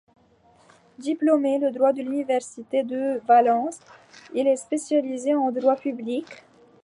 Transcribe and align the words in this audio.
Diplômé 0.97 1.59
de 1.59 1.69
droit 1.69 1.93
de 1.93 2.01
l'Université 2.01 2.81
de 2.81 3.21
Valence, 3.27 3.77
il 4.33 4.47
est 4.47 4.55
spécialisé 4.55 5.35
en 5.35 5.51
droit 5.51 5.75
public. 5.75 6.25